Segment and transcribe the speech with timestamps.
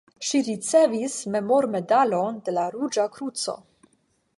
[0.27, 3.61] Ŝi ricevis memormedalon de la Ruĝa Kruco.